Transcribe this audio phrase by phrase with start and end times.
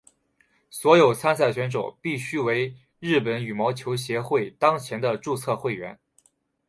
[0.71, 5.99] 所有参赛选手必须为日本羽毛球协会当前的注册会员。